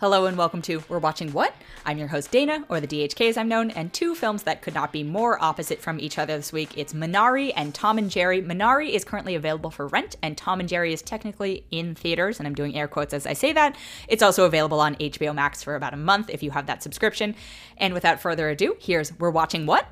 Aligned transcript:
Hello 0.00 0.24
and 0.24 0.38
welcome 0.38 0.62
to 0.62 0.82
We're 0.88 0.98
Watching 0.98 1.30
What? 1.34 1.54
I'm 1.84 1.98
your 1.98 2.08
host 2.08 2.30
Dana, 2.30 2.64
or 2.70 2.80
the 2.80 2.86
DHK 2.86 3.28
as 3.28 3.36
I'm 3.36 3.48
known, 3.48 3.70
and 3.70 3.92
two 3.92 4.14
films 4.14 4.44
that 4.44 4.62
could 4.62 4.72
not 4.72 4.94
be 4.94 5.02
more 5.02 5.36
opposite 5.44 5.78
from 5.78 6.00
each 6.00 6.16
other 6.16 6.38
this 6.38 6.54
week. 6.54 6.70
It's 6.78 6.94
Minari 6.94 7.52
and 7.54 7.74
Tom 7.74 7.98
and 7.98 8.10
Jerry. 8.10 8.40
Minari 8.40 8.88
is 8.88 9.04
currently 9.04 9.34
available 9.34 9.70
for 9.70 9.88
rent, 9.88 10.16
and 10.22 10.38
Tom 10.38 10.58
and 10.58 10.70
Jerry 10.70 10.94
is 10.94 11.02
technically 11.02 11.66
in 11.70 11.94
theaters, 11.94 12.38
and 12.38 12.46
I'm 12.46 12.54
doing 12.54 12.76
air 12.76 12.88
quotes 12.88 13.12
as 13.12 13.26
I 13.26 13.34
say 13.34 13.52
that. 13.52 13.76
It's 14.08 14.22
also 14.22 14.46
available 14.46 14.80
on 14.80 14.94
HBO 14.94 15.34
Max 15.34 15.62
for 15.62 15.74
about 15.74 15.92
a 15.92 15.98
month 15.98 16.30
if 16.30 16.42
you 16.42 16.50
have 16.52 16.64
that 16.64 16.82
subscription. 16.82 17.34
And 17.76 17.92
without 17.92 18.22
further 18.22 18.48
ado, 18.48 18.78
here's 18.80 19.12
We're 19.18 19.28
Watching 19.28 19.66
What? 19.66 19.86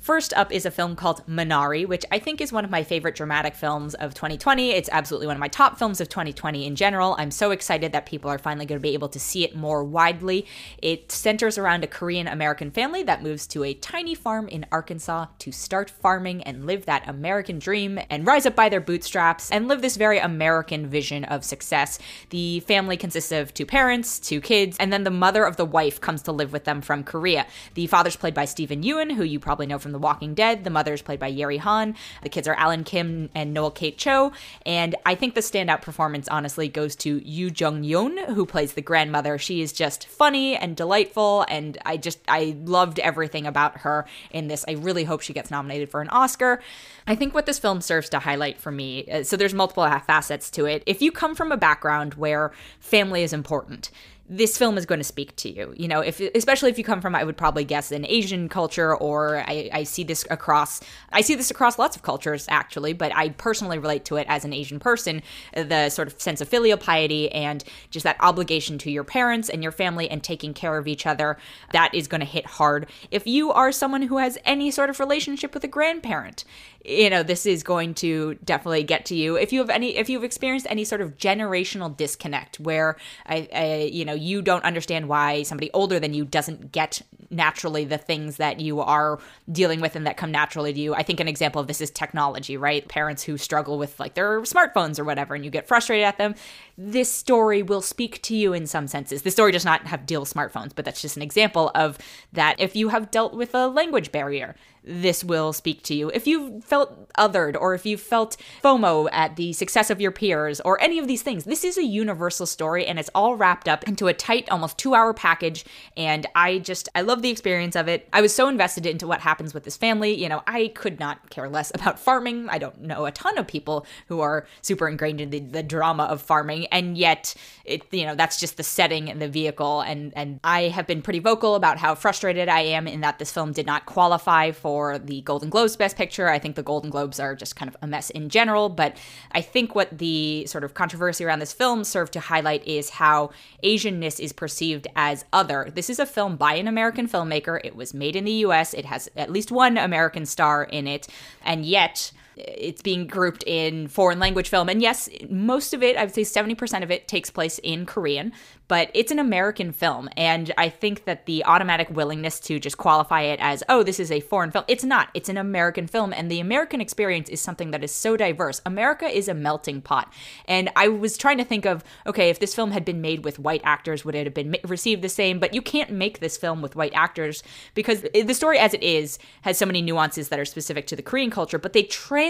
First 0.00 0.32
up 0.32 0.50
is 0.50 0.64
a 0.64 0.70
film 0.70 0.96
called 0.96 1.26
Minari, 1.26 1.86
which 1.86 2.06
I 2.10 2.18
think 2.18 2.40
is 2.40 2.54
one 2.54 2.64
of 2.64 2.70
my 2.70 2.82
favorite 2.82 3.14
dramatic 3.14 3.54
films 3.54 3.92
of 3.92 4.14
2020. 4.14 4.70
It's 4.70 4.88
absolutely 4.90 5.26
one 5.26 5.36
of 5.36 5.40
my 5.40 5.48
top 5.48 5.78
films 5.78 6.00
of 6.00 6.08
2020 6.08 6.64
in 6.64 6.74
general. 6.74 7.14
I'm 7.18 7.30
so 7.30 7.50
excited 7.50 7.92
that 7.92 8.06
people 8.06 8.30
are 8.30 8.38
finally 8.38 8.64
going 8.64 8.78
to 8.78 8.82
be 8.82 8.94
able 8.94 9.10
to 9.10 9.20
see 9.20 9.44
it 9.44 9.54
more 9.54 9.84
widely. 9.84 10.46
It 10.80 11.12
centers 11.12 11.58
around 11.58 11.84
a 11.84 11.86
Korean 11.86 12.28
American 12.28 12.70
family 12.70 13.02
that 13.02 13.22
moves 13.22 13.46
to 13.48 13.62
a 13.62 13.74
tiny 13.74 14.14
farm 14.14 14.48
in 14.48 14.64
Arkansas 14.72 15.26
to 15.40 15.52
start 15.52 15.90
farming 15.90 16.44
and 16.44 16.64
live 16.64 16.86
that 16.86 17.06
American 17.06 17.58
dream 17.58 18.00
and 18.08 18.26
rise 18.26 18.46
up 18.46 18.56
by 18.56 18.70
their 18.70 18.80
bootstraps 18.80 19.50
and 19.50 19.68
live 19.68 19.82
this 19.82 19.98
very 19.98 20.18
American 20.18 20.86
vision 20.86 21.24
of 21.26 21.44
success. 21.44 21.98
The 22.30 22.60
family 22.60 22.96
consists 22.96 23.32
of 23.32 23.52
two 23.52 23.66
parents, 23.66 24.18
two 24.18 24.40
kids, 24.40 24.78
and 24.80 24.90
then 24.90 25.04
the 25.04 25.10
mother 25.10 25.44
of 25.44 25.58
the 25.58 25.66
wife 25.66 26.00
comes 26.00 26.22
to 26.22 26.32
live 26.32 26.54
with 26.54 26.64
them 26.64 26.80
from 26.80 27.04
Korea. 27.04 27.46
The 27.74 27.86
father's 27.86 28.16
played 28.16 28.32
by 28.32 28.46
Steven 28.46 28.82
Yeun, 28.82 29.12
who 29.12 29.24
you 29.24 29.38
probably 29.38 29.66
know 29.66 29.78
from 29.78 29.89
from 29.90 30.00
The 30.00 30.06
Walking 30.06 30.34
Dead. 30.34 30.62
The 30.62 30.70
mother 30.70 30.94
is 30.94 31.02
played 31.02 31.18
by 31.18 31.26
Yeri 31.26 31.56
Han. 31.56 31.96
The 32.22 32.28
kids 32.28 32.46
are 32.46 32.54
Alan 32.54 32.84
Kim 32.84 33.28
and 33.34 33.52
Noel 33.52 33.72
Kate 33.72 33.98
Cho. 33.98 34.32
And 34.64 34.94
I 35.04 35.16
think 35.16 35.34
the 35.34 35.40
standout 35.40 35.82
performance, 35.82 36.28
honestly, 36.28 36.68
goes 36.68 36.94
to 36.96 37.20
Yuh-jung 37.24 37.82
Youn, 37.82 38.16
who 38.34 38.46
plays 38.46 38.74
the 38.74 38.82
grandmother. 38.82 39.36
She 39.36 39.62
is 39.62 39.72
just 39.72 40.06
funny 40.06 40.56
and 40.56 40.76
delightful, 40.76 41.44
and 41.48 41.76
I 41.84 41.96
just 41.96 42.20
I 42.28 42.56
loved 42.64 43.00
everything 43.00 43.46
about 43.46 43.78
her 43.78 44.06
in 44.30 44.46
this. 44.46 44.64
I 44.68 44.72
really 44.72 45.04
hope 45.04 45.22
she 45.22 45.32
gets 45.32 45.50
nominated 45.50 45.90
for 45.90 46.00
an 46.00 46.08
Oscar. 46.10 46.60
I 47.06 47.16
think 47.16 47.34
what 47.34 47.46
this 47.46 47.58
film 47.58 47.80
serves 47.80 48.08
to 48.10 48.20
highlight 48.20 48.60
for 48.60 48.70
me, 48.70 49.10
uh, 49.10 49.24
so 49.24 49.36
there's 49.36 49.54
multiple 49.54 49.88
facets 50.06 50.50
to 50.50 50.66
it. 50.66 50.84
If 50.86 51.02
you 51.02 51.10
come 51.10 51.34
from 51.34 51.50
a 51.50 51.56
background 51.56 52.14
where 52.14 52.52
family 52.78 53.24
is 53.24 53.32
important, 53.32 53.90
this 54.30 54.56
film 54.56 54.78
is 54.78 54.86
going 54.86 55.00
to 55.00 55.04
speak 55.04 55.34
to 55.34 55.50
you. 55.50 55.74
You 55.76 55.88
know, 55.88 56.00
if 56.00 56.20
especially 56.20 56.70
if 56.70 56.78
you 56.78 56.84
come 56.84 57.00
from, 57.00 57.16
I 57.16 57.24
would 57.24 57.36
probably 57.36 57.64
guess 57.64 57.90
an 57.90 58.06
Asian 58.06 58.48
culture, 58.48 58.94
or 58.94 59.38
I, 59.38 59.68
I, 59.72 59.82
see 59.82 60.04
this 60.04 60.24
across. 60.30 60.80
I 61.10 61.20
see 61.20 61.34
this 61.34 61.50
across 61.50 61.80
lots 61.80 61.96
of 61.96 62.02
cultures 62.02 62.46
actually, 62.48 62.92
but 62.92 63.14
I 63.14 63.30
personally 63.30 63.78
relate 63.78 64.04
to 64.04 64.16
it 64.16 64.26
as 64.30 64.44
an 64.44 64.52
Asian 64.52 64.78
person. 64.78 65.22
The 65.52 65.90
sort 65.90 66.06
of 66.06 66.20
sense 66.20 66.40
of 66.40 66.48
filial 66.48 66.78
piety 66.78 67.30
and 67.32 67.64
just 67.90 68.04
that 68.04 68.16
obligation 68.20 68.78
to 68.78 68.90
your 68.90 69.02
parents 69.02 69.48
and 69.48 69.64
your 69.64 69.72
family 69.72 70.08
and 70.08 70.22
taking 70.22 70.54
care 70.54 70.78
of 70.78 70.86
each 70.86 71.06
other 71.06 71.36
that 71.72 71.92
is 71.92 72.06
going 72.06 72.20
to 72.20 72.26
hit 72.26 72.46
hard. 72.46 72.88
If 73.10 73.26
you 73.26 73.50
are 73.50 73.72
someone 73.72 74.02
who 74.02 74.18
has 74.18 74.38
any 74.44 74.70
sort 74.70 74.90
of 74.90 75.00
relationship 75.00 75.54
with 75.54 75.64
a 75.64 75.68
grandparent, 75.68 76.44
you 76.84 77.10
know 77.10 77.22
this 77.22 77.46
is 77.46 77.62
going 77.62 77.94
to 77.94 78.34
definitely 78.44 78.82
get 78.82 79.04
to 79.04 79.14
you 79.14 79.36
if 79.36 79.52
you 79.52 79.58
have 79.58 79.68
any 79.68 79.96
if 79.96 80.08
you've 80.08 80.24
experienced 80.24 80.66
any 80.70 80.84
sort 80.84 81.00
of 81.00 81.16
generational 81.18 81.94
disconnect 81.94 82.58
where 82.58 82.96
I, 83.26 83.48
I, 83.54 83.90
you 83.92 84.04
know 84.04 84.14
you 84.20 84.42
don't 84.42 84.64
understand 84.64 85.08
why 85.08 85.42
somebody 85.42 85.70
older 85.72 85.98
than 85.98 86.14
you 86.14 86.24
doesn't 86.24 86.72
get 86.72 87.02
naturally 87.30 87.84
the 87.84 87.98
things 87.98 88.36
that 88.36 88.60
you 88.60 88.80
are 88.80 89.18
dealing 89.50 89.80
with 89.80 89.94
and 89.94 90.06
that 90.06 90.16
come 90.16 90.32
naturally 90.32 90.72
to 90.72 90.80
you. 90.80 90.94
I 90.94 91.02
think 91.02 91.20
an 91.20 91.28
example 91.28 91.60
of 91.60 91.68
this 91.68 91.80
is 91.80 91.90
technology 91.90 92.56
right? 92.56 92.86
Parents 92.88 93.22
who 93.22 93.38
struggle 93.38 93.78
with 93.78 93.98
like 94.00 94.14
their 94.14 94.40
smartphones 94.42 94.98
or 94.98 95.04
whatever 95.04 95.34
and 95.34 95.44
you 95.44 95.50
get 95.50 95.68
frustrated 95.68 96.04
at 96.04 96.18
them. 96.18 96.34
This 96.76 97.12
story 97.12 97.62
will 97.62 97.82
speak 97.82 98.20
to 98.22 98.34
you 98.34 98.52
in 98.52 98.66
some 98.66 98.88
senses. 98.88 99.22
The 99.22 99.30
story 99.30 99.52
does 99.52 99.64
not 99.64 99.86
have 99.86 100.06
deal 100.06 100.24
smartphones 100.24 100.72
but 100.74 100.84
that's 100.84 101.02
just 101.02 101.16
an 101.16 101.22
example 101.22 101.70
of 101.74 101.98
that 102.32 102.56
if 102.58 102.74
you 102.74 102.88
have 102.88 103.10
dealt 103.10 103.34
with 103.34 103.54
a 103.54 103.68
language 103.68 104.10
barrier 104.10 104.56
this 104.82 105.22
will 105.22 105.52
speak 105.52 105.82
to 105.84 105.94
you. 105.94 106.10
If 106.10 106.26
you 106.26 106.60
felt 106.62 107.12
othered 107.14 107.56
or 107.60 107.74
if 107.74 107.84
you 107.84 107.96
felt 107.96 108.36
FOMO 108.62 109.08
at 109.12 109.36
the 109.36 109.52
success 109.52 109.90
of 109.90 110.00
your 110.00 110.10
peers 110.10 110.60
or 110.60 110.80
any 110.80 110.98
of 110.98 111.06
these 111.06 111.22
things, 111.22 111.44
this 111.44 111.64
is 111.64 111.76
a 111.76 111.84
universal 111.84 112.46
story 112.46 112.86
and 112.86 112.98
it's 112.98 113.10
all 113.14 113.36
wrapped 113.36 113.68
up 113.68 113.86
into 113.86 114.08
a 114.08 114.14
tight, 114.14 114.48
almost 114.50 114.78
two 114.78 114.94
hour 114.94 115.12
package. 115.12 115.64
And 115.96 116.26
I 116.34 116.58
just, 116.58 116.88
I 116.94 117.02
love 117.02 117.22
the 117.22 117.30
experience 117.30 117.76
of 117.76 117.88
it. 117.88 118.08
I 118.12 118.20
was 118.22 118.34
so 118.34 118.48
invested 118.48 118.86
into 118.86 119.06
what 119.06 119.20
happens 119.20 119.52
with 119.52 119.64
this 119.64 119.76
family. 119.76 120.14
You 120.14 120.28
know, 120.28 120.42
I 120.46 120.68
could 120.68 120.98
not 120.98 121.30
care 121.30 121.48
less 121.48 121.70
about 121.74 121.98
farming. 121.98 122.48
I 122.48 122.58
don't 122.58 122.80
know 122.80 123.04
a 123.04 123.12
ton 123.12 123.36
of 123.36 123.46
people 123.46 123.86
who 124.08 124.20
are 124.20 124.46
super 124.62 124.88
ingrained 124.88 125.20
in 125.20 125.30
the, 125.30 125.40
the 125.40 125.62
drama 125.62 126.04
of 126.04 126.22
farming. 126.22 126.66
And 126.66 126.96
yet, 126.96 127.34
it, 127.64 127.82
you 127.90 128.06
know, 128.06 128.14
that's 128.14 128.40
just 128.40 128.56
the 128.56 128.62
setting 128.62 129.10
and 129.10 129.20
the 129.20 129.28
vehicle. 129.28 129.82
And, 129.82 130.12
and 130.16 130.40
I 130.42 130.62
have 130.68 130.86
been 130.86 131.02
pretty 131.02 131.18
vocal 131.18 131.54
about 131.54 131.78
how 131.78 131.94
frustrated 131.94 132.48
I 132.48 132.60
am 132.60 132.88
in 132.88 133.02
that 133.02 133.18
this 133.18 133.30
film 133.30 133.52
did 133.52 133.66
not 133.66 133.84
qualify 133.86 134.52
for 134.52 134.69
for 134.70 135.00
the 135.00 135.20
Golden 135.22 135.50
Globes 135.50 135.74
Best 135.74 135.96
Picture. 135.96 136.28
I 136.28 136.38
think 136.38 136.54
the 136.54 136.62
Golden 136.62 136.90
Globes 136.90 137.18
are 137.18 137.34
just 137.34 137.56
kind 137.56 137.68
of 137.68 137.76
a 137.82 137.88
mess 137.88 138.08
in 138.08 138.28
general, 138.28 138.68
but 138.68 138.96
I 139.32 139.40
think 139.40 139.74
what 139.74 139.98
the 139.98 140.46
sort 140.46 140.62
of 140.62 140.74
controversy 140.74 141.24
around 141.24 141.40
this 141.40 141.52
film 141.52 141.82
served 141.82 142.12
to 142.12 142.20
highlight 142.20 142.64
is 142.68 142.90
how 142.90 143.30
Asianness 143.64 144.20
is 144.20 144.32
perceived 144.32 144.86
as 144.94 145.24
other. 145.32 145.72
This 145.74 145.90
is 145.90 145.98
a 145.98 146.06
film 146.06 146.36
by 146.36 146.54
an 146.54 146.68
American 146.68 147.08
filmmaker. 147.08 147.60
It 147.64 147.74
was 147.74 147.92
made 147.92 148.14
in 148.14 148.22
the 148.22 148.44
US. 148.46 148.72
It 148.72 148.84
has 148.84 149.10
at 149.16 149.32
least 149.32 149.50
one 149.50 149.76
American 149.76 150.24
star 150.24 150.62
in 150.62 150.86
it, 150.86 151.08
and 151.44 151.66
yet 151.66 152.12
it's 152.46 152.82
being 152.82 153.06
grouped 153.06 153.44
in 153.46 153.88
foreign 153.88 154.18
language 154.18 154.48
film. 154.48 154.68
And 154.68 154.80
yes, 154.80 155.08
most 155.28 155.74
of 155.74 155.82
it, 155.82 155.96
I 155.96 156.04
would 156.04 156.14
say 156.14 156.22
70% 156.22 156.82
of 156.82 156.90
it 156.90 157.08
takes 157.08 157.30
place 157.30 157.58
in 157.62 157.86
Korean, 157.86 158.32
but 158.68 158.90
it's 158.94 159.10
an 159.10 159.18
American 159.18 159.72
film. 159.72 160.08
And 160.16 160.52
I 160.56 160.68
think 160.68 161.04
that 161.04 161.26
the 161.26 161.44
automatic 161.44 161.90
willingness 161.90 162.38
to 162.40 162.60
just 162.60 162.78
qualify 162.78 163.22
it 163.22 163.40
as, 163.40 163.64
oh, 163.68 163.82
this 163.82 163.98
is 163.98 164.12
a 164.12 164.20
foreign 164.20 164.52
film, 164.52 164.64
it's 164.68 164.84
not. 164.84 165.08
It's 165.12 165.28
an 165.28 165.36
American 165.36 165.88
film. 165.88 166.12
And 166.12 166.30
the 166.30 166.38
American 166.38 166.80
experience 166.80 167.28
is 167.28 167.40
something 167.40 167.72
that 167.72 167.82
is 167.82 167.92
so 167.92 168.16
diverse. 168.16 168.62
America 168.64 169.06
is 169.06 169.26
a 169.26 169.34
melting 169.34 169.82
pot. 169.82 170.12
And 170.46 170.70
I 170.76 170.86
was 170.86 171.16
trying 171.16 171.38
to 171.38 171.44
think 171.44 171.66
of, 171.66 171.82
okay, 172.06 172.30
if 172.30 172.38
this 172.38 172.54
film 172.54 172.70
had 172.70 172.84
been 172.84 173.00
made 173.00 173.24
with 173.24 173.40
white 173.40 173.62
actors, 173.64 174.04
would 174.04 174.14
it 174.14 174.24
have 174.24 174.34
been 174.34 174.56
received 174.64 175.02
the 175.02 175.08
same? 175.08 175.40
But 175.40 175.52
you 175.52 175.62
can't 175.62 175.90
make 175.90 176.20
this 176.20 176.36
film 176.36 176.62
with 176.62 176.76
white 176.76 176.94
actors 176.94 177.42
because 177.74 178.02
the 178.14 178.34
story 178.34 178.58
as 178.58 178.72
it 178.72 178.84
is 178.84 179.18
has 179.42 179.58
so 179.58 179.66
many 179.66 179.82
nuances 179.82 180.28
that 180.28 180.38
are 180.38 180.44
specific 180.44 180.86
to 180.86 180.96
the 180.96 181.02
Korean 181.02 181.30
culture, 181.30 181.58
but 181.58 181.72
they 181.72 181.82
translate 181.82 182.29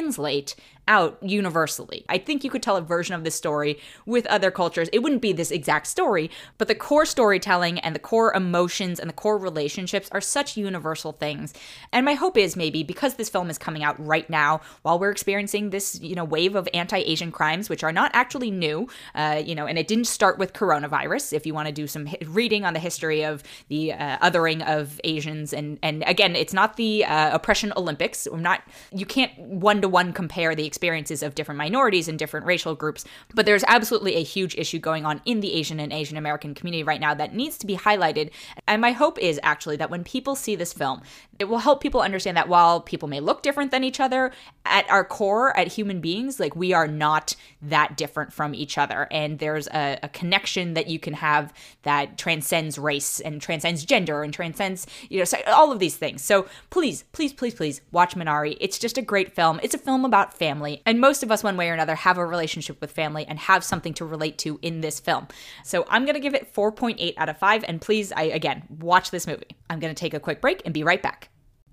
out 0.91 1.19
universally. 1.23 2.05
I 2.09 2.19
think 2.19 2.43
you 2.43 2.51
could 2.51 2.65
tell 2.65 2.77
a 2.77 2.81
version 2.81 3.15
of 3.15 3.23
this 3.23 3.37
story 3.37 3.79
with 4.07 4.27
other 4.27 4.51
cultures. 4.51 4.89
It 4.93 5.05
wouldn't 5.05 5.23
be 5.23 5.33
this 5.33 5.53
exact 5.53 5.87
story, 5.87 6.31
but 6.59 6.67
the 6.67 6.75
core 6.75 7.07
storytelling 7.07 7.79
and 7.79 7.95
the 7.95 8.01
core 8.01 8.35
emotions 8.35 8.99
and 8.99 9.09
the 9.09 9.15
core 9.15 9.39
relationships 9.39 10.09
are 10.11 10.21
such 10.21 10.57
universal 10.57 11.13
things. 11.13 11.55
And 11.93 12.05
my 12.05 12.15
hope 12.15 12.37
is 12.37 12.57
maybe 12.57 12.83
because 12.83 13.15
this 13.15 13.29
film 13.29 13.51
is 13.51 13.57
coming 13.57 13.85
out 13.85 14.05
right 14.05 14.29
now 14.29 14.63
while 14.83 14.99
we're 14.99 15.13
experiencing 15.13 15.71
this, 15.71 16.01
you 16.01 16.17
know, 16.17 16.25
wave 16.25 16.57
of 16.57 16.69
anti-Asian 16.75 17.31
crimes 17.31 17.69
which 17.69 17.85
are 17.85 17.93
not 17.93 18.11
actually 18.13 18.51
new, 18.51 18.89
uh, 19.15 19.41
you 19.45 19.55
know, 19.55 19.67
and 19.67 19.79
it 19.79 19.87
didn't 19.87 20.07
start 20.07 20.39
with 20.39 20.53
coronavirus. 20.55 21.33
If 21.33 21.47
you 21.47 21.55
want 21.55 21.69
to 21.69 21.73
do 21.73 21.87
some 21.87 22.09
reading 22.27 22.65
on 22.65 22.75
the 22.75 22.81
history 22.81 23.25
of 23.25 23.45
the 23.69 23.93
uh, 23.93 24.19
othering 24.19 24.67
of 24.67 25.01
Asians 25.05 25.53
and 25.53 25.79
and 25.83 26.03
again, 26.07 26.35
it's 26.35 26.53
not 26.53 26.77
the 26.77 27.05
uh, 27.05 27.33
oppression 27.33 27.73
Olympics. 27.77 28.27
I'm 28.27 28.43
not 28.43 28.63
you 28.93 29.07
can't 29.07 29.39
one 29.39 29.81
to 29.83 29.89
one 29.91 30.13
compare 30.13 30.55
the 30.55 30.67
experiences 30.67 31.23
of 31.23 31.35
different 31.35 31.59
minorities 31.59 32.09
and 32.09 32.19
different 32.19 32.47
racial 32.47 32.75
groups, 32.75 33.05
but 33.35 33.47
there's 33.47 33.65
absolutely 33.67 34.17
a 34.17 34.23
huge 34.23 34.55
issue 34.57 34.79
going 34.79 35.05
on 35.05 35.21
in 35.25 35.41
the 35.41 35.55
Asian 35.55 35.81
and 35.81 35.93
Asian 35.93 36.17
American 36.17 36.55
community 36.55 36.83
right 36.83 37.01
now 37.01 37.15
that 37.15 37.35
needs 37.35 37.59
to 37.59 37.67
be 37.67 37.77
highlighted. 37.77 38.31
And 38.67 38.81
my 38.81 38.93
hope 38.93 39.19
is 39.19 39.41
actually 39.43 39.77
that 39.77 39.91
when 39.91 40.05
people 40.05 40.37
see 40.37 40.57
this 40.57 40.73
film, 40.73 41.03
it 41.39 41.45
will 41.45 41.59
help 41.59 41.81
people 41.81 42.03
understand 42.03 42.37
that 42.37 42.49
while 42.49 42.81
people 42.81 43.09
may 43.09 43.21
look 43.21 43.43
different 43.43 43.71
than 43.71 43.85
each 43.85 44.01
other, 44.01 44.31
at 44.67 44.89
our 44.91 45.05
core, 45.05 45.57
at 45.57 45.69
human 45.69 46.01
beings, 46.01 46.39
like 46.39 46.55
we 46.55 46.73
are 46.73 46.87
not 46.87 47.35
that 47.63 47.97
different 47.97 48.33
from 48.33 48.55
each 48.55 48.79
other. 48.79 49.09
And 49.11 49.39
there's 49.39 49.67
a, 49.69 49.99
a 50.03 50.09
connection 50.09 50.75
that 50.75 50.87
you 50.87 50.99
can 50.99 51.15
have 51.15 51.53
that 51.83 52.19
transcends 52.19 52.79
race 52.79 53.21
and 53.21 53.41
transcends 53.41 53.85
gender 53.85 54.23
and 54.23 54.33
transcends, 54.33 54.87
you 55.09 55.19
know, 55.19 55.25
all 55.49 55.73
of 55.73 55.79
these 55.79 55.97
things. 55.97 56.23
So 56.23 56.47
please, 56.69 57.05
please, 57.13 57.33
please, 57.33 57.55
please 57.55 57.81
watch 57.91 58.15
Minari. 58.15 58.57
It's 58.61 58.79
just 58.79 58.99
a 58.99 59.03
great 59.03 59.35
film. 59.35 59.61
It's 59.63 59.70
a 59.75 59.79
film 59.79 60.05
about 60.05 60.35
family 60.35 60.61
family. 60.61 60.83
And 60.85 61.01
most 61.01 61.23
of 61.23 61.31
us, 61.31 61.43
one 61.43 61.57
way 61.57 61.71
or 61.71 61.75
another, 61.75 61.95
have 61.95 62.19
a 62.19 62.27
relationship 62.27 62.81
with 62.81 62.91
family 62.91 63.25
and 63.27 63.39
have 63.39 63.65
something 63.65 63.95
to 63.95 64.05
relate 64.05 64.39
to 64.39 64.59
in 64.63 64.81
this 64.81 65.01
film. 65.01 65.29
So 65.65 65.87
I'm 65.89 66.05
going 66.05 66.15
to 66.15 66.21
give 66.21 66.35
it 66.35 66.53
4.8 66.53 67.15
out 67.17 67.29
of 67.29 67.39
5. 67.39 67.65
And 67.67 67.81
please, 67.81 68.13
I 68.13 68.23
again, 68.25 68.65
watch 68.79 69.11
this 69.11 69.27
movie. 69.27 69.57
I'm 69.69 69.81
going 69.81 69.95
to 69.95 69.99
take 69.99 70.15
a 70.15 70.21
quick 70.21 70.41
break 70.41 70.63
and 70.65 70.75
be 70.75 70.83
right 70.83 71.03
back. 71.03 71.30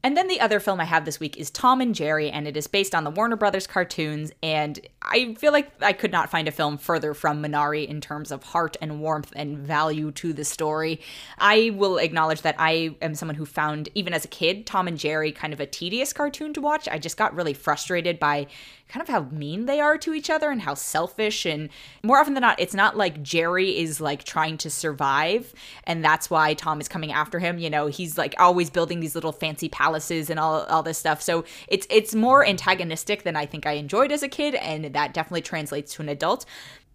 And 0.07 0.15
then 0.15 0.29
the 0.29 0.39
other 0.39 0.61
film 0.61 0.79
I 0.79 0.85
have 0.85 1.03
this 1.03 1.19
week 1.19 1.35
is 1.35 1.51
Tom 1.51 1.81
and 1.81 1.93
Jerry, 1.93 2.31
and 2.31 2.47
it 2.47 2.55
is 2.55 2.65
based 2.65 2.95
on 2.95 3.03
the 3.03 3.09
Warner 3.09 3.35
Brothers 3.35 3.67
cartoons. 3.67 4.31
And 4.41 4.79
I 5.01 5.33
feel 5.33 5.51
like 5.51 5.69
I 5.81 5.91
could 5.91 6.13
not 6.13 6.29
find 6.29 6.47
a 6.47 6.51
film 6.51 6.77
further 6.77 7.13
from 7.13 7.43
Minari 7.43 7.85
in 7.85 7.99
terms 7.99 8.31
of 8.31 8.41
heart 8.41 8.77
and 8.81 9.01
warmth 9.01 9.33
and 9.35 9.57
value 9.57 10.11
to 10.11 10.31
the 10.31 10.45
story. 10.45 11.01
I 11.37 11.71
will 11.75 11.97
acknowledge 11.97 12.43
that 12.43 12.55
I 12.57 12.95
am 13.01 13.15
someone 13.15 13.35
who 13.35 13.45
found, 13.45 13.89
even 13.95 14.13
as 14.13 14.23
a 14.23 14.29
kid, 14.29 14.65
Tom 14.65 14.87
and 14.87 14.97
Jerry 14.97 15.33
kind 15.33 15.51
of 15.51 15.59
a 15.59 15.65
tedious 15.65 16.13
cartoon 16.13 16.53
to 16.53 16.61
watch. 16.61 16.87
I 16.87 16.99
just 16.99 17.17
got 17.17 17.35
really 17.35 17.53
frustrated 17.53 18.17
by 18.17 18.47
kind 18.89 19.01
of 19.01 19.09
how 19.09 19.23
mean 19.35 19.65
they 19.65 19.81
are 19.81 19.97
to 19.97 20.13
each 20.13 20.29
other 20.29 20.49
and 20.49 20.61
how 20.61 20.73
selfish 20.73 21.45
and 21.45 21.67
more 22.03 22.19
often 22.19 22.33
than 22.33 22.41
not 22.41 22.57
it's 22.57 22.73
not 22.73 22.95
like 22.95 23.21
Jerry 23.21 23.77
is 23.77 23.99
like 23.99 24.23
trying 24.23 24.57
to 24.59 24.69
survive 24.69 25.53
and 25.83 26.03
that's 26.03 26.29
why 26.29 26.53
Tom 26.53 26.79
is 26.79 26.87
coming 26.87 27.11
after 27.11 27.39
him 27.39 27.57
you 27.57 27.69
know 27.69 27.87
he's 27.87 28.17
like 28.17 28.33
always 28.39 28.69
building 28.69 29.01
these 29.01 29.13
little 29.13 29.33
fancy 29.33 29.67
palaces 29.67 29.96
and 30.29 30.39
all 30.39 30.63
all 30.65 30.83
this 30.83 30.97
stuff. 30.97 31.21
So 31.21 31.45
it's 31.67 31.87
it's 31.89 32.15
more 32.15 32.45
antagonistic 32.45 33.23
than 33.23 33.35
I 33.35 33.45
think 33.45 33.65
I 33.65 33.73
enjoyed 33.73 34.11
as 34.11 34.23
a 34.23 34.27
kid 34.27 34.55
and 34.55 34.85
that 34.93 35.13
definitely 35.13 35.41
translates 35.41 35.93
to 35.95 36.01
an 36.01 36.09
adult. 36.09 36.45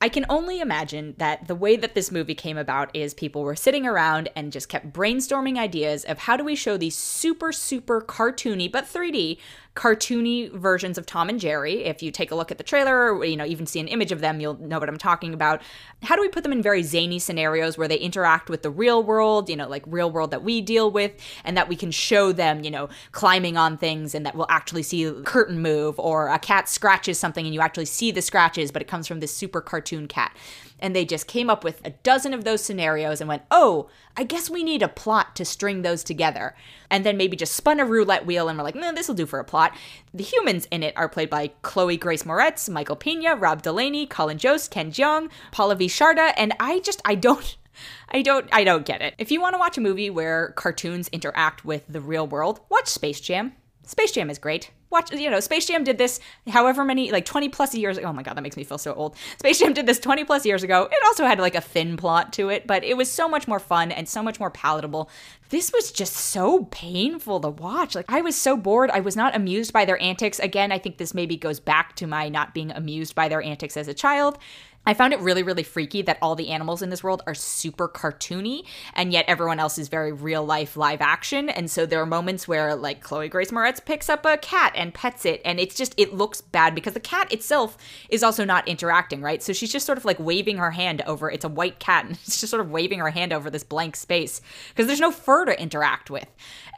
I 0.03 0.09
can 0.09 0.27
only 0.29 0.59
imagine 0.59 1.15
that 1.19 1.47
the 1.47 1.55
way 1.55 1.77
that 1.77 1.95
this 1.95 2.11
movie 2.11 2.35
came 2.35 2.59
about 2.59 2.91
is 2.93 3.15
people 3.15 3.45
were 3.45 3.55
sitting 3.55 3.87
around 3.87 4.31
and 4.35 4.51
just 4.51 4.69
kept 4.69 4.93
brainstorming 4.93 5.57
ideas 5.57 6.05
of 6.05 6.19
how 6.19 6.37
do 6.37 6.43
we 6.43 6.57
show 6.57 6.77
these 6.77 6.97
super, 6.97 7.53
super 7.53 8.01
cartoony, 8.01 8.71
but 8.71 8.85
3D 8.85 9.39
cartoony 9.75 10.53
versions 10.53 10.99
of 10.99 11.07
Tom 11.07 11.31
and 11.31 11.41
Jerry. 11.41 11.85
If 11.85 12.03
you 12.03 12.11
take 12.11 12.31
a 12.31 12.35
look 12.35 12.51
at 12.51 12.59
the 12.59 12.65
trailer, 12.65 13.15
or, 13.15 13.25
you 13.25 13.37
know, 13.37 13.47
even 13.47 13.67
see 13.67 13.81
an 13.81 13.89
image 13.89 14.13
of 14.13 14.21
them, 14.21 14.39
you'll 14.39 14.61
know 14.61 14.79
what 14.79 14.89
I'm 14.89 14.99
talking 14.99 15.33
about. 15.33 15.63
How 16.03 16.15
do 16.15 16.21
we 16.21 16.29
put 16.29 16.43
them 16.43 16.53
in 16.53 16.61
very 16.61 16.83
zany 16.83 17.19
scenarios 17.19 17.79
where 17.79 17.89
they 17.89 17.97
interact 17.97 18.51
with 18.51 18.63
the 18.63 18.71
real 18.71 19.03
world, 19.03 19.49
you 19.49 19.57
know, 19.57 19.69
like 19.69 19.83
real 19.87 20.11
world 20.11 20.31
that 20.31 20.43
we 20.43 20.61
deal 20.61 20.91
with, 20.91 21.13
and 21.45 21.57
that 21.57 21.69
we 21.69 21.77
can 21.77 21.91
show 21.91 22.33
them, 22.33 22.65
you 22.65 22.71
know, 22.71 22.91
climbing 23.13 23.57
on 23.57 23.79
things 23.79 24.15
and 24.15 24.27
that 24.27 24.35
we'll 24.35 24.47
actually 24.51 24.83
see 24.83 25.05
a 25.05 25.13
curtain 25.23 25.61
move 25.63 25.99
or 25.99 26.29
a 26.29 26.39
cat 26.39 26.69
scratches 26.69 27.19
something 27.19 27.47
and 27.47 27.55
you 27.55 27.61
actually 27.61 27.87
see 27.87 28.11
the 28.11 28.23
scratches, 28.23 28.71
but 28.71 28.83
it 28.83 28.89
comes 28.89 29.07
from 29.07 29.21
this 29.21 29.35
super 29.35 29.61
cartoon 29.61 30.07
cat 30.07 30.37
and 30.83 30.95
they 30.95 31.05
just 31.05 31.29
came 31.29 31.49
up 31.49 31.63
with 31.63 31.81
a 31.85 31.91
dozen 31.91 32.35
of 32.35 32.45
those 32.45 32.63
scenarios 32.63 33.21
and 33.21 33.29
went, 33.29 33.45
oh, 33.51 33.89
I 34.17 34.25
guess 34.25 34.51
we 34.51 34.65
need 34.65 34.83
a 34.83 34.89
plot 34.89 35.37
to 35.37 35.45
string 35.45 35.83
those 35.83 36.03
together. 36.03 36.55
And 36.91 37.07
then 37.07 37.17
maybe 37.17 37.37
just 37.37 37.55
spun 37.55 37.81
a 37.81 37.87
roulette 37.87 38.27
wheel 38.27 38.49
and 38.49 38.59
were 38.59 38.65
like, 38.65 38.75
nah, 38.75 38.93
this 38.93 39.07
will 39.07 39.15
do 39.15 39.25
for 39.25 39.39
a 39.39 39.45
plot. 39.45 39.75
The 40.13 40.25
humans 40.25 40.67
in 40.71 40.83
it 40.83 40.95
are 40.97 41.09
played 41.09 41.31
by 41.31 41.53
Chloe 41.63 41.97
Grace 41.97 42.25
Moretz, 42.25 42.69
Michael 42.69 42.97
Pena, 42.97 43.37
Rob 43.37 43.63
Delaney, 43.63 44.07
Colin 44.07 44.39
Jost, 44.39 44.73
Ken 44.73 44.91
Jeong, 44.91 45.31
Pallavi 45.53 45.87
Sharda, 45.87 46.35
and 46.37 46.53
I 46.61 46.81
just, 46.81 47.01
I 47.05 47.15
don't. 47.15 47.57
I 48.11 48.21
don't 48.21 48.47
I 48.53 48.65
don't 48.65 48.85
get 48.85 49.01
it. 49.01 49.15
If 49.17 49.33
you 49.33 49.41
want 49.41 49.55
to 49.55 49.59
watch 49.59 49.79
a 49.79 49.81
movie 49.81 50.11
where 50.11 50.49
cartoons 50.57 51.09
interact 51.09 51.65
with 51.65 51.87
the 51.89 52.03
real 52.03 52.27
world, 52.27 52.61
watch 52.69 52.87
Space 52.87 53.19
Jam. 53.19 53.55
Space 53.87 54.13
Jam 54.13 54.29
is 54.29 54.39
great 54.39 54.71
watch 54.93 55.13
you 55.13 55.31
know 55.31 55.41
space 55.41 55.67
jam 55.67 55.83
did 55.83 55.99
this 55.99 56.21
however 56.49 56.85
many 56.85 57.11
like 57.11 57.25
20 57.25 57.49
plus 57.49 57.75
years 57.75 57.99
ago 57.99 58.09
oh 58.09 58.13
my 58.13 58.23
god 58.23 58.37
that 58.37 58.43
makes 58.43 58.57
me 58.57 58.65
feel 58.65 58.79
so 58.79 58.93
old. 58.95 59.17
Space 59.39 59.59
jam 59.59 59.73
did 59.73 59.87
this 59.87 59.99
20 59.99 60.25
plus 60.25 60.47
years 60.47 60.63
ago. 60.63 60.89
It 60.91 60.99
also 61.05 61.25
had 61.25 61.39
like 61.39 61.55
a 61.55 61.61
thin 61.61 61.97
plot 61.97 62.33
to 62.35 62.51
it 62.51 62.67
but 62.67 62.85
it 62.85 62.97
was 62.97 63.11
so 63.11 63.29
much 63.29 63.49
more 63.49 63.59
fun 63.59 63.91
and 63.91 64.09
so 64.09 64.23
much 64.23 64.39
more 64.39 64.51
palatable. 64.51 65.11
This 65.49 65.73
was 65.73 65.93
just 65.93 66.15
so 66.15 66.65
painful 66.71 67.41
to 67.41 67.49
watch. 67.49 67.95
Like 67.95 68.07
i 68.09 68.21
was 68.21 68.37
so 68.37 68.57
bored. 68.57 68.91
I 68.91 69.01
was 69.01 69.17
not 69.17 69.35
amused 69.35 69.73
by 69.73 69.85
their 69.85 70.01
antics. 70.01 70.39
Again 70.39 70.71
i 70.71 70.79
think 70.79 70.99
this 70.99 71.15
maybe 71.15 71.37
goes 71.37 71.61
back 71.61 71.97
to 71.97 72.07
my 72.07 72.29
not 72.29 72.55
being 72.55 72.71
amused 72.71 73.15
by 73.15 73.29
their 73.29 73.43
antics 73.43 73.77
as 73.77 73.89
a 73.89 73.95
child 73.95 74.39
I 74.85 74.95
found 74.95 75.13
it 75.13 75.21
really, 75.21 75.43
really 75.43 75.63
freaky 75.63 76.03
that 76.03 76.19
all 76.21 76.35
the 76.35 76.49
animals 76.49 76.83
in 76.83 76.91
this 76.91 77.05
world 77.05 77.23
are 77.27 77.35
super 77.35 77.89
cartoony, 77.89 78.65
and 78.95 79.13
yet 79.13 79.25
everyone 79.29 79.61
else 79.61 79.79
is 79.79 79.89
very 79.89 80.13
real 80.13 80.45
life, 80.45 80.77
live 80.77 81.01
action. 81.01 81.49
And 81.49 81.71
so 81.71 81.87
there 81.87 82.01
are 82.01 82.07
moments 82.07 82.49
where, 82.49 82.75
like, 82.75 83.01
Chloe 83.01 83.29
Grace 83.29 83.53
Moretz 83.53 83.85
picks 83.85 84.09
up 84.09 84.27
a 84.27 84.37
cat 84.37 84.73
and 84.75 84.93
pets 84.93 85.25
it, 85.25 85.41
and 85.45 85.61
it's 85.61 85.77
just, 85.77 85.95
it 85.97 86.15
looks 86.15 86.41
bad 86.41 86.75
because 86.75 86.95
the 86.95 87.01
cat 87.01 87.33
itself 87.33 87.79
is 88.09 88.25
also 88.25 88.45
not 88.45 88.67
interacting, 88.67 89.23
right? 89.23 89.43
So 89.43 89.53
she's 89.53 89.71
just 89.71 89.87
sort 89.87 89.99
of 89.99 90.05
like 90.05 90.19
waving 90.19 90.57
her 90.57 90.73
hand 90.73 91.03
over, 91.07 91.31
it's 91.31 91.45
a 91.45 91.49
white 91.49 91.79
cat, 91.79 92.05
and 92.07 92.17
it's 92.17 92.41
just 92.41 92.51
sort 92.51 92.61
of 92.61 92.71
waving 92.71 92.99
her 92.99 93.11
hand 93.11 93.33
over 93.33 93.51
this 93.51 93.65
blank 93.65 93.95
space 93.95 94.41
because 94.71 94.87
there's 94.89 95.01
no 95.01 95.13
fur 95.13 95.45
to 95.45 95.61
interact 95.61 96.11
with. 96.11 96.27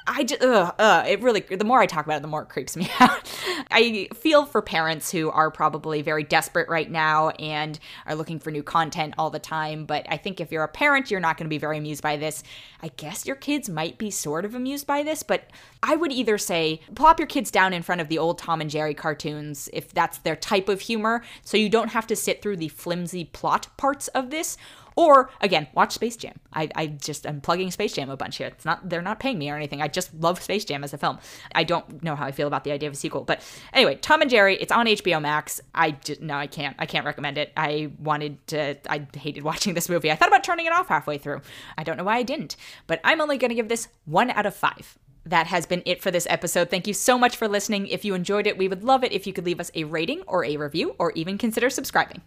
I 0.06 0.24
just, 0.24 0.42
ugh, 0.42 0.74
ugh, 0.78 1.06
it 1.08 1.22
really, 1.22 1.40
the 1.40 1.64
more 1.64 1.80
I 1.80 1.86
talk 1.86 2.04
about 2.04 2.16
it, 2.16 2.22
the 2.22 2.28
more 2.28 2.42
it 2.42 2.48
creeps 2.48 2.76
me 2.76 2.90
out. 3.00 3.32
I 3.70 4.08
feel 4.14 4.44
for 4.44 4.60
parents 4.60 5.10
who 5.10 5.30
are 5.30 5.50
probably 5.50 6.02
very 6.02 6.24
desperate 6.24 6.68
right 6.68 6.90
now 6.90 7.30
and 7.30 7.78
are 8.06 8.14
looking 8.14 8.38
for 8.38 8.50
new 8.50 8.62
content 8.62 9.14
all 9.18 9.30
the 9.30 9.38
time. 9.38 9.84
But 9.84 10.06
I 10.08 10.16
think 10.16 10.40
if 10.40 10.52
you're 10.52 10.64
a 10.64 10.68
parent, 10.68 11.10
you're 11.10 11.20
not 11.20 11.36
going 11.36 11.46
to 11.46 11.50
be 11.50 11.58
very 11.58 11.78
amused 11.78 12.02
by 12.02 12.16
this. 12.16 12.42
I 12.82 12.88
guess 12.88 13.26
your 13.26 13.36
kids 13.36 13.68
might 13.68 13.98
be 13.98 14.10
sort 14.10 14.44
of 14.44 14.54
amused 14.54 14.86
by 14.86 15.02
this, 15.02 15.22
but 15.22 15.50
I 15.82 15.96
would 15.96 16.12
either 16.12 16.38
say 16.38 16.80
plop 16.94 17.18
your 17.18 17.26
kids 17.26 17.50
down 17.50 17.72
in 17.72 17.82
front 17.82 18.00
of 18.00 18.08
the 18.08 18.18
old 18.18 18.38
Tom 18.38 18.60
and 18.60 18.70
Jerry 18.70 18.94
cartoons 18.94 19.68
if 19.72 19.92
that's 19.92 20.18
their 20.18 20.36
type 20.36 20.68
of 20.68 20.80
humor, 20.80 21.22
so 21.42 21.56
you 21.56 21.68
don't 21.68 21.88
have 21.88 22.06
to 22.08 22.16
sit 22.16 22.42
through 22.42 22.56
the 22.56 22.68
flimsy 22.68 23.24
plot 23.24 23.68
parts 23.76 24.08
of 24.08 24.30
this 24.30 24.56
or 24.96 25.30
again, 25.40 25.66
watch 25.74 25.92
Space 25.92 26.16
Jam. 26.16 26.38
I, 26.52 26.68
I 26.74 26.86
just 26.86 27.26
I'm 27.26 27.40
plugging 27.40 27.70
Space 27.70 27.92
Jam 27.92 28.10
a 28.10 28.16
bunch 28.16 28.36
here. 28.36 28.48
It's 28.48 28.64
not 28.64 28.88
they're 28.88 29.02
not 29.02 29.20
paying 29.20 29.38
me 29.38 29.50
or 29.50 29.56
anything. 29.56 29.82
I 29.82 29.88
just 29.88 30.14
love 30.14 30.40
Space 30.40 30.64
Jam 30.64 30.84
as 30.84 30.92
a 30.92 30.98
film. 30.98 31.18
I 31.54 31.64
don't 31.64 32.02
know 32.02 32.14
how 32.14 32.26
I 32.26 32.32
feel 32.32 32.46
about 32.46 32.64
the 32.64 32.72
idea 32.72 32.88
of 32.88 32.94
a 32.94 32.96
sequel, 32.96 33.24
but 33.24 33.42
anyway, 33.72 33.96
Tom 33.96 34.22
and 34.22 34.30
Jerry. 34.30 34.56
It's 34.56 34.72
on 34.72 34.86
HBO 34.86 35.20
Max. 35.20 35.60
I 35.74 35.92
just 35.92 36.20
no, 36.20 36.34
I 36.34 36.46
can't. 36.46 36.76
I 36.78 36.86
can't 36.86 37.04
recommend 37.06 37.38
it. 37.38 37.52
I 37.56 37.92
wanted 37.98 38.46
to. 38.48 38.76
I 38.90 39.06
hated 39.16 39.42
watching 39.44 39.74
this 39.74 39.88
movie. 39.88 40.10
I 40.10 40.16
thought 40.16 40.28
about 40.28 40.44
turning 40.44 40.66
it 40.66 40.72
off 40.72 40.88
halfway 40.88 41.18
through. 41.18 41.40
I 41.76 41.84
don't 41.84 41.96
know 41.96 42.04
why 42.04 42.16
I 42.16 42.22
didn't, 42.22 42.56
but 42.86 43.00
I'm 43.04 43.20
only 43.20 43.38
going 43.38 43.50
to 43.50 43.54
give 43.54 43.68
this 43.68 43.88
one 44.04 44.30
out 44.30 44.46
of 44.46 44.54
five 44.54 44.98
that 45.26 45.46
has 45.46 45.66
been 45.66 45.82
it 45.86 46.02
for 46.02 46.10
this 46.10 46.26
episode. 46.28 46.70
Thank 46.70 46.86
you 46.86 46.94
so 46.94 47.18
much 47.18 47.36
for 47.36 47.48
listening. 47.48 47.86
If 47.86 48.04
you 48.04 48.14
enjoyed 48.14 48.46
it, 48.46 48.58
we 48.58 48.68
would 48.68 48.84
love 48.84 49.04
it 49.04 49.12
if 49.12 49.26
you 49.26 49.32
could 49.32 49.46
leave 49.46 49.60
us 49.60 49.70
a 49.74 49.84
rating 49.84 50.22
or 50.26 50.44
a 50.44 50.56
review 50.56 50.94
or 50.98 51.12
even 51.12 51.38
consider 51.38 51.70
subscribing. 51.70 52.20